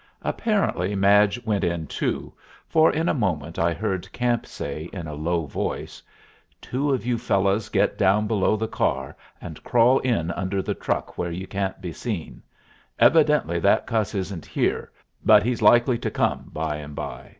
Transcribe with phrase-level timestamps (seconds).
[0.23, 2.33] Apparently Madge went in too,
[2.67, 6.01] for in a moment I heard Camp say, in a low voice,
[6.59, 11.19] "Two of you fellows get down below the car and crawl in under the truck
[11.19, 12.41] where you can't be seen.
[12.97, 14.91] Evidently that cuss isn't here,
[15.23, 17.29] but he's likely to come by and by.